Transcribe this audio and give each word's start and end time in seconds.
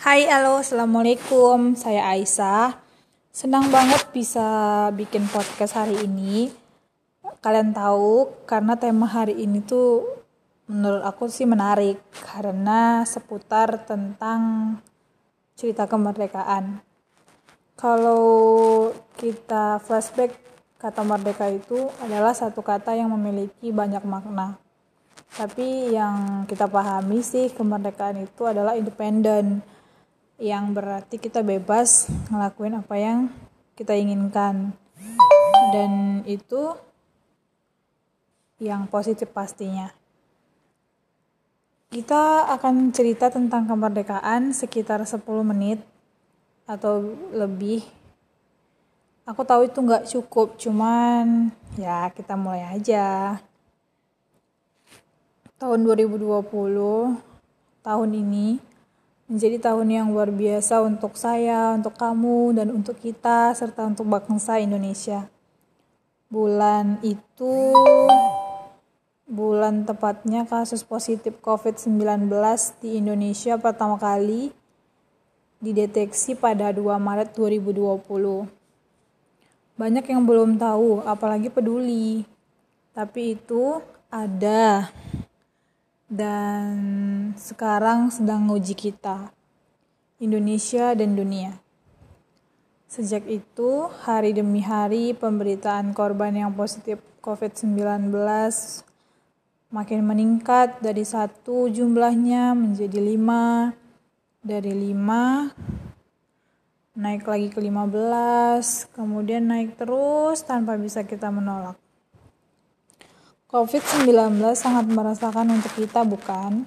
Hai, 0.00 0.24
halo, 0.32 0.64
assalamualaikum. 0.64 1.76
Saya 1.76 2.08
Aisyah. 2.16 2.72
Senang 3.36 3.68
banget 3.68 4.08
bisa 4.16 4.48
bikin 4.96 5.28
podcast 5.28 5.76
hari 5.76 5.92
ini. 6.08 6.48
Kalian 7.44 7.76
tahu, 7.76 8.32
karena 8.48 8.80
tema 8.80 9.04
hari 9.04 9.36
ini 9.36 9.60
tuh 9.60 10.08
menurut 10.72 11.04
aku 11.04 11.28
sih 11.28 11.44
menarik 11.44 12.00
karena 12.16 13.04
seputar 13.04 13.84
tentang 13.84 14.40
cerita 15.52 15.84
kemerdekaan. 15.84 16.80
Kalau 17.76 18.24
kita 19.20 19.84
flashback, 19.84 20.32
kata 20.80 21.04
merdeka 21.04 21.44
itu 21.52 21.92
adalah 22.00 22.32
satu 22.32 22.64
kata 22.64 22.96
yang 22.96 23.12
memiliki 23.12 23.68
banyak 23.68 24.00
makna. 24.08 24.56
Tapi 25.36 25.92
yang 25.92 26.48
kita 26.48 26.64
pahami 26.72 27.20
sih 27.20 27.52
kemerdekaan 27.52 28.24
itu 28.24 28.48
adalah 28.48 28.72
independen 28.80 29.60
yang 30.40 30.72
berarti 30.72 31.20
kita 31.20 31.44
bebas 31.44 32.08
ngelakuin 32.32 32.80
apa 32.80 32.96
yang 32.96 33.28
kita 33.76 33.92
inginkan. 33.92 34.72
Dan 35.70 36.24
itu 36.24 36.74
yang 38.58 38.88
positif 38.88 39.28
pastinya. 39.30 39.92
Kita 41.92 42.48
akan 42.56 42.90
cerita 42.90 43.28
tentang 43.28 43.68
kemerdekaan 43.68 44.56
sekitar 44.56 45.04
10 45.04 45.20
menit 45.44 45.84
atau 46.64 47.04
lebih. 47.36 47.84
Aku 49.28 49.44
tahu 49.44 49.68
itu 49.68 49.78
nggak 49.78 50.08
cukup 50.08 50.56
cuman 50.56 51.52
ya 51.76 52.08
kita 52.16 52.34
mulai 52.34 52.64
aja. 52.78 53.36
Tahun 55.60 55.80
2020 55.84 56.48
tahun 57.84 58.10
ini 58.16 58.69
menjadi 59.30 59.70
tahun 59.70 59.86
yang 59.94 60.06
luar 60.10 60.34
biasa 60.34 60.82
untuk 60.82 61.14
saya, 61.14 61.78
untuk 61.78 61.94
kamu, 61.94 62.58
dan 62.58 62.74
untuk 62.74 62.98
kita, 62.98 63.54
serta 63.54 63.86
untuk 63.86 64.10
bangsa 64.10 64.58
Indonesia. 64.58 65.30
Bulan 66.26 66.98
itu, 67.06 67.54
bulan 69.30 69.86
tepatnya 69.86 70.42
kasus 70.42 70.82
positif 70.82 71.38
COVID-19 71.38 72.26
di 72.82 72.98
Indonesia 72.98 73.54
pertama 73.54 73.94
kali 74.02 74.50
dideteksi 75.62 76.34
pada 76.34 76.74
2 76.74 76.98
Maret 76.98 77.30
2020. 77.30 78.50
Banyak 79.78 80.04
yang 80.10 80.26
belum 80.26 80.58
tahu, 80.58 81.06
apalagi 81.06 81.54
peduli. 81.54 82.26
Tapi 82.90 83.38
itu 83.38 83.78
ada 84.10 84.90
dan 86.10 86.74
sekarang 87.38 88.10
sedang 88.10 88.50
uji 88.50 88.74
kita, 88.74 89.30
Indonesia 90.18 90.90
dan 90.98 91.14
dunia. 91.14 91.54
Sejak 92.90 93.22
itu, 93.30 93.86
hari 94.02 94.34
demi 94.34 94.58
hari 94.58 95.14
pemberitaan 95.14 95.94
korban 95.94 96.34
yang 96.34 96.50
positif 96.50 96.98
COVID-19 97.22 98.10
makin 99.70 100.02
meningkat 100.02 100.82
dari 100.82 101.06
satu 101.06 101.70
jumlahnya 101.70 102.58
menjadi 102.58 102.98
lima, 102.98 103.70
dari 104.42 104.74
lima 104.74 105.54
naik 106.98 107.24
lagi 107.24 107.48
ke 107.54 107.62
15, 107.62 108.90
kemudian 108.92 109.46
naik 109.46 109.78
terus 109.78 110.42
tanpa 110.42 110.74
bisa 110.74 111.06
kita 111.06 111.30
menolak. 111.30 111.78
COVID-19 113.50 114.38
sangat 114.54 114.86
merasakan 114.86 115.50
untuk 115.58 115.74
kita, 115.74 116.06
bukan? 116.06 116.62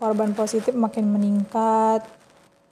Korban 0.00 0.32
positif 0.32 0.72
makin 0.72 1.12
meningkat, 1.12 2.08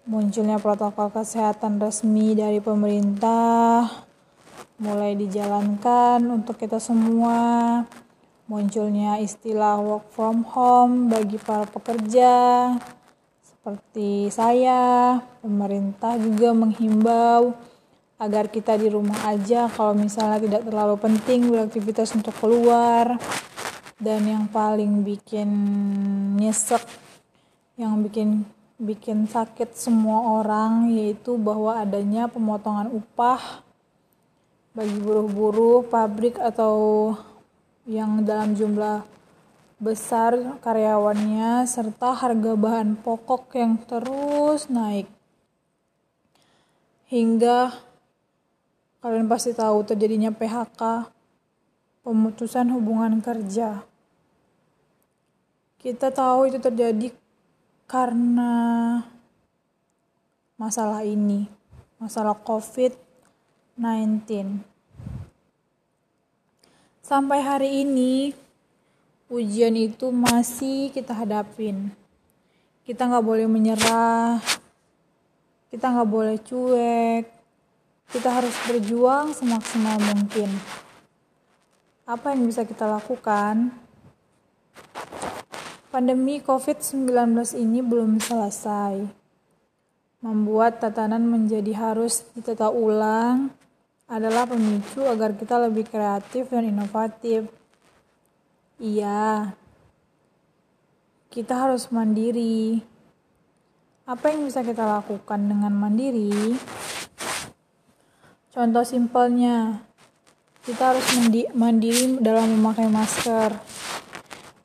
munculnya 0.09 0.56
protokol 0.56 1.12
kesehatan 1.12 1.77
resmi 1.77 2.33
dari 2.33 2.56
pemerintah, 2.56 3.84
mulai 4.81 5.12
dijalankan 5.12 6.24
untuk 6.33 6.57
kita 6.57 6.80
semua, 6.80 7.85
munculnya 8.48 9.20
istilah 9.20 9.77
work 9.77 10.08
from 10.17 10.41
home 10.48 11.12
bagi 11.12 11.36
para 11.36 11.68
pekerja, 11.68 12.33
seperti 13.45 14.33
saya, 14.33 15.20
pemerintah 15.45 16.17
juga 16.17 16.57
menghimbau 16.57 17.52
agar 18.20 18.53
kita 18.53 18.77
di 18.77 18.92
rumah 18.92 19.17
aja 19.33 19.64
kalau 19.73 19.97
misalnya 19.97 20.36
tidak 20.45 20.63
terlalu 20.69 21.01
penting 21.01 21.48
beraktivitas 21.48 22.13
untuk 22.13 22.36
keluar. 22.36 23.17
Dan 24.01 24.25
yang 24.29 24.45
paling 24.48 25.05
bikin 25.05 25.48
nyesek 26.41 26.80
yang 27.77 28.01
bikin 28.05 28.45
bikin 28.80 29.29
sakit 29.29 29.77
semua 29.77 30.41
orang 30.41 30.89
yaitu 30.92 31.36
bahwa 31.36 31.77
adanya 31.77 32.29
pemotongan 32.33 32.89
upah 32.92 33.61
bagi 34.73 34.97
buruh-buruh 35.05 35.85
pabrik 35.89 36.41
atau 36.41 37.13
yang 37.85 38.25
dalam 38.25 38.57
jumlah 38.57 39.05
besar 39.80 40.61
karyawannya 40.64 41.69
serta 41.69 42.17
harga 42.17 42.53
bahan 42.57 43.01
pokok 43.01 43.53
yang 43.57 43.80
terus 43.85 44.69
naik. 44.73 45.09
Hingga 47.09 47.89
Kalian 49.00 49.33
pasti 49.33 49.56
tahu 49.56 49.80
terjadinya 49.80 50.28
PHK, 50.28 51.08
pemutusan 52.05 52.68
hubungan 52.68 53.24
kerja. 53.24 53.80
Kita 55.80 56.12
tahu 56.12 56.52
itu 56.52 56.61
terjadi 56.61 57.08
karena 57.88 58.52
masalah 60.61 61.00
ini, 61.00 61.48
masalah 61.96 62.36
COVID-19. 62.44 64.20
Sampai 67.00 67.40
hari 67.40 67.88
ini, 67.88 68.36
ujian 69.32 69.80
itu 69.80 70.12
masih 70.12 70.92
kita 70.92 71.17
hadapin. 71.17 71.88
Kita 72.84 73.08
nggak 73.08 73.24
boleh 73.24 73.48
menyerah, 73.48 74.44
kita 75.72 75.88
nggak 75.88 76.11
boleh 76.12 76.36
cuek, 76.36 77.39
kita 78.11 78.27
harus 78.27 78.55
berjuang 78.67 79.31
semaksimal 79.31 79.95
mungkin. 80.03 80.51
Apa 82.11 82.35
yang 82.35 82.51
bisa 82.51 82.67
kita 82.67 82.91
lakukan? 82.91 83.71
Pandemi 85.95 86.43
COVID-19 86.43 87.07
ini 87.55 87.79
belum 87.79 88.19
selesai. 88.19 89.07
Membuat 90.27 90.83
tatanan 90.83 91.23
menjadi 91.23 91.71
harus 91.79 92.27
ditata 92.35 92.67
ulang 92.75 93.55
adalah 94.11 94.42
pemicu 94.42 95.07
agar 95.07 95.39
kita 95.39 95.71
lebih 95.71 95.87
kreatif 95.87 96.51
dan 96.51 96.67
inovatif. 96.67 97.47
Iya, 98.83 99.55
kita 101.31 101.55
harus 101.55 101.87
mandiri. 101.95 102.83
Apa 104.03 104.35
yang 104.35 104.51
bisa 104.51 104.67
kita 104.67 104.83
lakukan 104.83 105.47
dengan 105.47 105.71
mandiri? 105.71 106.59
Contoh 108.50 108.83
simpelnya, 108.83 109.78
kita 110.66 110.90
harus 110.90 111.06
mandiri 111.55 112.18
dalam 112.18 112.50
memakai 112.58 112.90
masker 112.90 113.55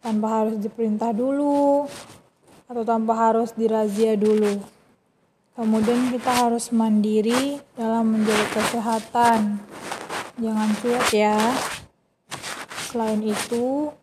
tanpa 0.02 0.42
harus 0.42 0.58
diperintah 0.58 1.14
dulu 1.14 1.86
atau 2.66 2.82
tanpa 2.82 3.14
harus 3.14 3.54
dirazia 3.54 4.18
dulu. 4.18 4.58
Kemudian 5.54 6.10
kita 6.10 6.34
harus 6.34 6.74
mandiri 6.74 7.62
dalam 7.78 8.18
menjaga 8.18 8.58
kesehatan. 8.58 9.62
Jangan 10.42 10.70
cuek 10.82 11.06
ya. 11.14 11.38
Selain 12.90 13.22
itu, 13.22 13.94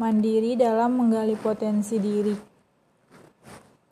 mandiri 0.00 0.56
dalam 0.56 0.96
menggali 0.96 1.36
potensi 1.36 2.00
diri. 2.00 2.32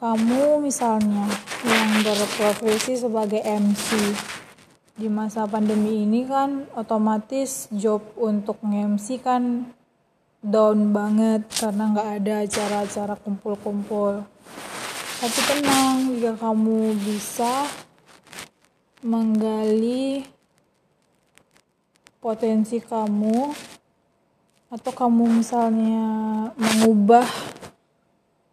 Kamu 0.01 0.57
misalnya 0.65 1.29
yang 1.69 2.01
berprofesi 2.01 2.97
sebagai 2.97 3.45
MC, 3.45 3.93
di 4.97 5.13
masa 5.13 5.45
pandemi 5.45 6.09
ini 6.09 6.25
kan 6.25 6.65
otomatis 6.73 7.69
job 7.69 8.01
untuk 8.17 8.57
nge-MC 8.65 9.21
kan 9.21 9.69
down 10.41 10.97
banget 10.97 11.45
karena 11.53 11.93
nggak 11.93 12.09
ada 12.21 12.35
acara-acara 12.49 13.15
kumpul-kumpul. 13.21 14.25
Tapi 15.17 15.41
tenang, 15.49 16.17
jika 16.17 16.33
kamu 16.41 16.97
bisa 16.97 17.69
menggali 19.05 20.25
potensi 22.17 22.81
kamu 22.81 23.53
atau 24.73 24.93
kamu 24.97 25.25
misalnya 25.45 26.09
mengubah 26.57 27.29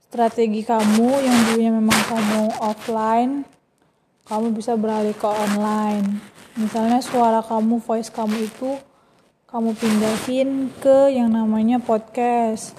strategi 0.06 0.62
kamu 0.62 1.10
yang 1.10 1.38
dulunya 1.50 1.72
memang 1.74 2.02
kamu 2.06 2.42
offline 2.62 3.34
kamu 4.30 4.54
bisa 4.54 4.78
beralih 4.78 5.18
ke 5.18 5.26
online 5.26 6.33
misalnya 6.58 7.02
suara 7.02 7.42
kamu 7.42 7.82
voice 7.82 8.14
kamu 8.14 8.50
itu 8.50 8.78
kamu 9.54 9.78
pindahin 9.78 10.74
ke 10.82 11.14
yang 11.14 11.30
namanya 11.30 11.78
podcast. 11.78 12.74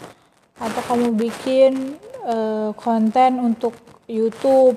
Atau 0.59 0.83
kamu 0.83 1.15
bikin 1.15 1.95
uh, 2.27 2.75
konten 2.75 3.39
untuk 3.39 3.79
YouTube. 4.11 4.75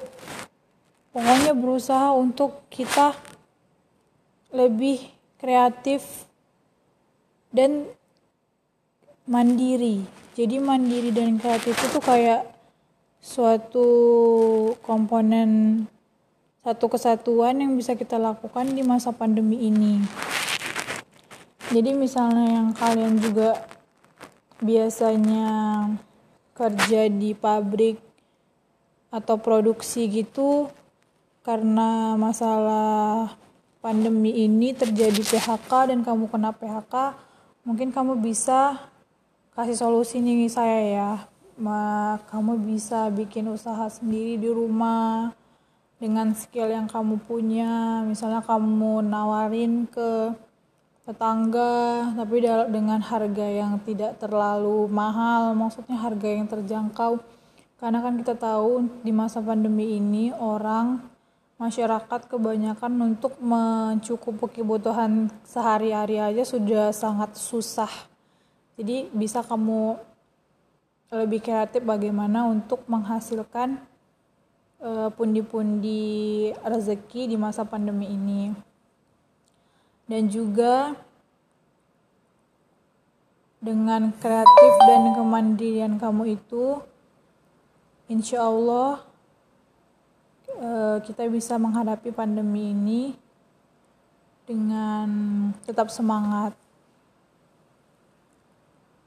Pokoknya 1.09 1.57
berusaha 1.57 2.13
untuk 2.13 2.69
kita 2.69 3.17
lebih 4.53 5.09
kreatif 5.41 6.29
dan 7.49 7.89
mandiri. 9.25 10.05
Jadi 10.37 10.61
mandiri 10.61 11.09
dan 11.09 11.41
kreatif 11.41 11.73
itu 11.73 11.97
kayak 11.97 12.45
suatu 13.17 13.89
komponen 14.85 15.81
satu 16.67 16.91
kesatuan 16.91 17.63
yang 17.63 17.79
bisa 17.79 17.95
kita 17.95 18.19
lakukan 18.19 18.67
di 18.67 18.83
masa 18.83 19.15
pandemi 19.15 19.71
ini. 19.71 20.03
Jadi 21.71 21.95
misalnya 21.95 22.59
yang 22.59 22.75
kalian 22.75 23.23
juga 23.23 23.63
biasanya 24.59 25.47
kerja 26.51 27.07
di 27.07 27.31
pabrik 27.31 27.95
atau 29.07 29.39
produksi 29.39 30.11
gitu 30.11 30.67
karena 31.39 32.19
masalah 32.19 33.31
pandemi 33.79 34.35
ini 34.35 34.75
terjadi 34.75 35.23
PHK 35.23 35.71
dan 35.95 36.03
kamu 36.03 36.27
kena 36.27 36.51
PHK 36.51 37.15
mungkin 37.63 37.95
kamu 37.95 38.19
bisa 38.19 38.75
kasih 39.55 39.79
solusi 39.79 40.19
nih 40.19 40.51
saya 40.51 40.79
ya. 40.83 41.11
Ma, 41.55 42.19
kamu 42.27 42.59
bisa 42.59 43.07
bikin 43.07 43.47
usaha 43.47 43.87
sendiri 43.87 44.35
di 44.35 44.51
rumah 44.51 45.31
dengan 45.97 46.33
skill 46.37 46.69
yang 46.69 46.85
kamu 46.85 47.17
punya 47.25 48.05
misalnya 48.05 48.45
kamu 48.45 49.01
nawarin 49.01 49.89
ke 49.89 50.29
tetangga 51.07 52.11
tapi 52.13 52.43
dengan 52.69 52.99
harga 52.99 53.47
yang 53.47 53.79
tidak 53.81 54.19
terlalu 54.21 54.85
mahal 54.91 55.55
maksudnya 55.57 55.97
harga 55.97 56.27
yang 56.27 56.45
terjangkau. 56.45 57.17
Karena 57.77 58.01
kan 58.01 58.17
kita 58.17 58.33
tahu 58.33 58.89
di 59.05 59.13
masa 59.13 59.37
pandemi 59.37 60.01
ini 60.01 60.33
orang 60.33 60.97
masyarakat 61.57 62.29
kebanyakan 62.29 62.93
untuk 63.13 63.37
mencukupi 63.41 64.61
kebutuhan 64.61 65.29
sehari-hari 65.45 66.21
aja 66.21 66.43
sudah 66.45 66.93
sangat 66.93 67.33
susah. 67.37 67.89
Jadi 68.77 69.09
bisa 69.13 69.41
kamu 69.41 69.97
lebih 71.13 71.39
kreatif 71.41 71.81
bagaimana 71.81 72.45
untuk 72.45 72.85
menghasilkan 72.85 73.79
pundi-pundi 75.17 76.53
uh, 76.53 76.69
rezeki 76.69 77.33
di 77.33 77.35
masa 77.37 77.65
pandemi 77.65 78.13
ini. 78.13 78.53
Dan 80.07 80.31
juga 80.31 80.95
dengan 83.57 84.13
kreatif 84.13 84.73
dan 84.85 85.17
kemandirian 85.17 85.97
kamu 85.97 86.37
itu 86.37 86.79
insya 88.07 88.45
Allah 88.47 89.01
eh, 90.47 90.97
kita 91.03 91.27
bisa 91.27 91.57
menghadapi 91.57 92.13
pandemi 92.13 92.71
ini 92.71 93.03
dengan 94.47 95.09
tetap 95.67 95.91
semangat. 95.91 96.55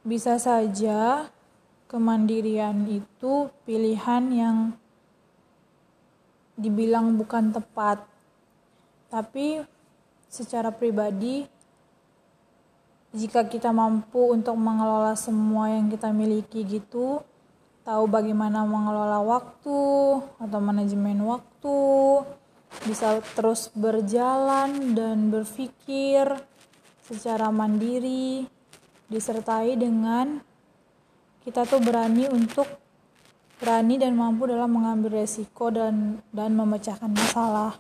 Bisa 0.05 0.37
saja 0.37 1.29
kemandirian 1.89 2.85
itu 2.91 3.49
pilihan 3.65 4.25
yang 4.33 4.57
dibilang 6.61 7.17
bukan 7.17 7.57
tepat 7.57 8.05
tapi 9.09 9.65
secara 10.29 10.71
pribadi 10.71 11.49
jika 13.11 13.43
kita 13.43 13.75
mampu 13.75 14.31
untuk 14.31 14.55
mengelola 14.55 15.19
semua 15.19 15.75
yang 15.75 15.91
kita 15.91 16.15
miliki 16.15 16.63
gitu 16.63 17.25
tahu 17.83 18.07
bagaimana 18.07 18.63
mengelola 18.63 19.19
waktu 19.25 19.81
atau 20.39 20.59
manajemen 20.63 21.19
waktu 21.27 21.81
bisa 22.87 23.19
terus 23.35 23.67
berjalan 23.75 24.95
dan 24.95 25.33
berpikir 25.35 26.39
secara 27.03 27.51
mandiri 27.51 28.47
disertai 29.11 29.75
dengan 29.75 30.39
kita 31.43 31.67
tuh 31.67 31.83
berani 31.83 32.31
untuk 32.31 32.80
berani 33.61 34.01
dan 34.01 34.17
mampu 34.17 34.49
dalam 34.49 34.73
mengambil 34.73 35.21
resiko 35.21 35.69
dan 35.69 36.19
dan 36.33 36.57
memecahkan 36.57 37.13
masalah 37.13 37.77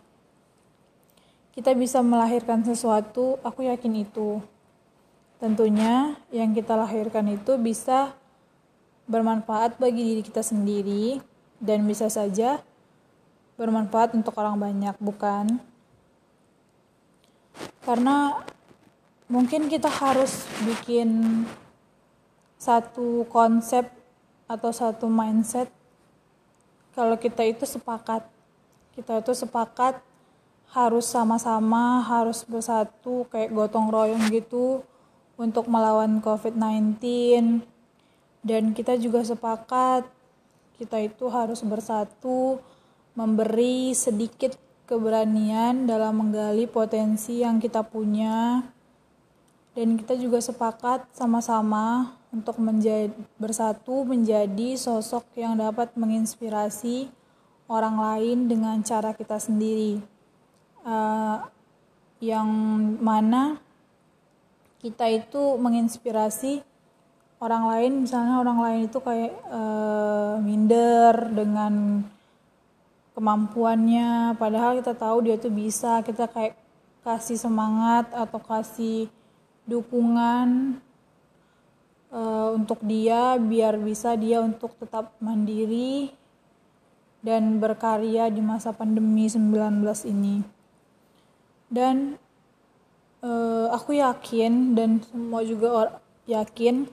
kita 1.50 1.74
bisa 1.74 1.98
melahirkan 2.00 2.62
sesuatu, 2.62 3.36
aku 3.42 3.68
yakin 3.68 4.06
itu. 4.06 4.40
Tentunya 5.36 6.16
yang 6.32 6.56
kita 6.56 6.72
lahirkan 6.72 7.26
itu 7.26 7.60
bisa 7.60 8.16
bermanfaat 9.04 9.76
bagi 9.76 10.14
diri 10.14 10.22
kita 10.24 10.40
sendiri 10.40 11.18
dan 11.60 11.84
bisa 11.84 12.08
saja 12.08 12.64
bermanfaat 13.60 14.16
untuk 14.16 14.32
orang 14.40 14.56
banyak, 14.56 14.96
bukan? 15.04 15.60
Karena 17.84 18.40
mungkin 19.28 19.68
kita 19.68 19.92
harus 19.92 20.48
bikin 20.64 21.44
satu 22.56 23.28
konsep 23.28 23.84
atau 24.50 24.74
satu 24.74 25.06
mindset 25.06 25.70
kalau 26.90 27.14
kita 27.14 27.46
itu 27.46 27.62
sepakat. 27.62 28.26
Kita 28.98 29.22
itu 29.22 29.30
sepakat 29.30 30.02
harus 30.70 31.06
sama-sama 31.06 31.98
harus 32.06 32.46
bersatu 32.46 33.26
kayak 33.30 33.50
gotong 33.50 33.90
royong 33.90 34.30
gitu 34.30 34.86
untuk 35.34 35.66
melawan 35.66 36.22
COVID-19 36.22 37.02
dan 38.46 38.70
kita 38.70 38.94
juga 38.94 39.26
sepakat 39.26 40.06
kita 40.78 41.02
itu 41.02 41.26
harus 41.26 41.58
bersatu 41.66 42.62
memberi 43.18 43.90
sedikit 43.98 44.54
keberanian 44.86 45.90
dalam 45.90 46.22
menggali 46.22 46.70
potensi 46.70 47.42
yang 47.42 47.58
kita 47.58 47.82
punya 47.82 48.62
dan 49.74 49.98
kita 49.98 50.14
juga 50.14 50.38
sepakat 50.38 51.10
sama-sama 51.10 52.14
untuk 52.30 52.62
menjadi 52.62 53.10
bersatu 53.36 54.06
menjadi 54.06 54.78
sosok 54.78 55.26
yang 55.34 55.58
dapat 55.58 55.90
menginspirasi 55.98 57.10
orang 57.66 57.98
lain 57.98 58.38
dengan 58.46 58.78
cara 58.86 59.14
kita 59.14 59.38
sendiri. 59.38 59.98
Uh, 60.80 61.42
yang 62.20 62.48
mana 63.00 63.60
kita 64.80 65.08
itu 65.12 65.60
menginspirasi 65.60 66.64
orang 67.40 67.64
lain 67.68 67.92
misalnya 68.04 68.40
orang 68.40 68.58
lain 68.60 68.80
itu 68.88 68.98
kayak 69.00 69.32
uh, 69.48 70.36
minder 70.40 71.14
dengan 71.32 72.04
kemampuannya 73.16 74.36
padahal 74.36 74.80
kita 74.80 74.92
tahu 74.96 75.24
dia 75.24 75.36
tuh 75.40 75.52
bisa 75.52 76.04
kita 76.04 76.28
kayak 76.28 76.56
kasih 77.00 77.40
semangat 77.40 78.12
atau 78.12 78.40
kasih 78.40 79.08
dukungan 79.64 80.76
uh, 82.10 82.54
untuk 82.54 82.82
dia 82.84 83.38
biar 83.38 83.78
bisa 83.78 84.14
dia 84.18 84.42
untuk 84.42 84.74
tetap 84.78 85.14
mandiri 85.22 86.12
dan 87.22 87.58
berkarya 87.62 88.28
di 88.28 88.42
masa 88.42 88.74
pandemi 88.74 89.30
19 89.30 89.82
ini. 90.10 90.42
Dan 91.70 92.18
uh, 93.22 93.70
aku 93.70 93.96
yakin 93.96 94.74
dan 94.74 95.00
semua 95.06 95.40
juga 95.46 96.02
yakin 96.26 96.90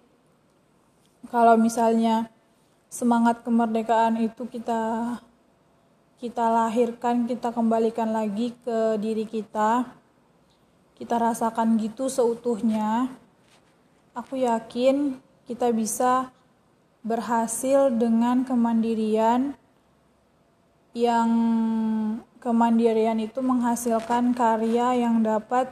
kalau 1.27 1.59
misalnya 1.59 2.31
semangat 2.88 3.43
kemerdekaan 3.43 4.21
itu 4.24 4.47
kita 4.47 5.17
kita 6.17 6.45
lahirkan 6.50 7.29
kita 7.29 7.53
kembalikan 7.53 8.09
lagi 8.09 8.55
ke 8.63 8.97
diri 8.97 9.27
kita 9.27 9.86
kita 10.97 11.15
rasakan 11.19 11.77
gitu 11.77 12.09
seutuhnya 12.09 13.12
aku 14.17 14.41
yakin 14.41 15.21
kita 15.45 15.69
bisa 15.69 16.33
berhasil 17.05 17.93
dengan 17.93 18.41
kemandirian 18.41 19.53
yang 20.97 21.29
kemandirian 22.41 23.21
itu 23.21 23.38
menghasilkan 23.45 24.33
karya 24.33 25.05
yang 25.05 25.21
dapat 25.21 25.69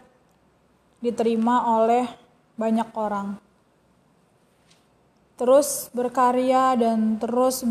diterima 1.01 1.81
oleh 1.81 2.05
banyak 2.53 2.85
orang. 2.93 3.41
Terus 5.35 5.89
berkarya 5.91 6.77
dan 6.77 7.17
terus 7.17 7.65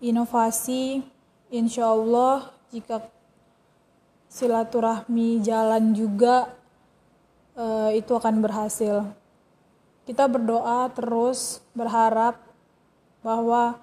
berinovasi, 0.00 1.04
insya 1.52 1.92
Allah 1.92 2.50
jika 2.72 3.04
silaturahmi 4.32 5.44
jalan 5.44 5.92
juga 5.92 6.48
eh, 7.54 8.00
itu 8.00 8.16
akan 8.16 8.40
berhasil. 8.40 9.21
Kita 10.02 10.26
berdoa 10.26 10.90
terus 10.90 11.62
berharap 11.72 12.38
bahwa 13.22 13.78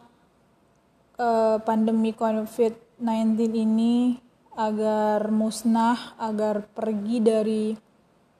uh, 1.15 1.57
pandemi 1.63 2.11
COVID-19 2.11 3.39
ini 3.55 4.19
agar 4.59 5.31
musnah, 5.31 6.19
agar 6.19 6.67
pergi 6.75 7.17
dari 7.23 7.65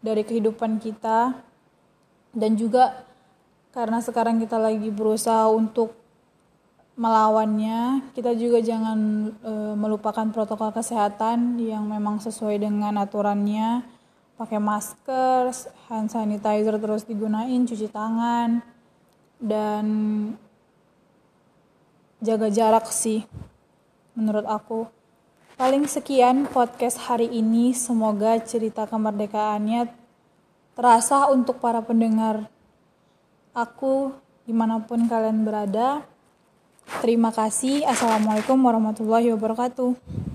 dari 0.03 0.23
kehidupan 0.23 0.79
kita 0.83 1.35
dan 2.35 2.51
juga 2.59 3.07
karena 3.69 4.03
sekarang 4.03 4.41
kita 4.41 4.57
lagi 4.59 4.89
berusaha 4.91 5.47
untuk 5.47 5.95
melawannya, 6.99 8.11
kita 8.11 8.35
juga 8.35 8.59
jangan 8.59 9.31
e, 9.39 9.53
melupakan 9.79 10.27
protokol 10.35 10.75
kesehatan 10.75 11.55
yang 11.55 11.87
memang 11.87 12.19
sesuai 12.19 12.59
dengan 12.59 12.99
aturannya. 12.99 13.87
Pakai 14.39 14.55
masker, 14.55 15.51
hand 15.91 16.07
sanitizer 16.07 16.79
terus 16.79 17.03
digunain, 17.03 17.59
cuci 17.67 17.91
tangan, 17.91 18.63
dan 19.35 19.85
jaga 22.23 22.47
jarak 22.47 22.87
sih, 22.87 23.27
menurut 24.15 24.47
aku. 24.47 24.87
Paling 25.59 25.91
sekian 25.91 26.47
podcast 26.47 27.03
hari 27.03 27.27
ini. 27.27 27.75
Semoga 27.75 28.39
cerita 28.39 28.87
kemerdekaannya 28.87 29.91
terasa 30.71 31.27
untuk 31.27 31.59
para 31.59 31.83
pendengar 31.83 32.47
aku 33.51 34.15
di 34.47 34.55
mana 34.55 34.79
pun 34.79 35.03
kalian 35.03 35.43
berada. 35.43 36.07
Terima 37.03 37.35
kasih. 37.35 37.83
Assalamualaikum 37.83 38.55
warahmatullahi 38.55 39.35
wabarakatuh. 39.35 40.28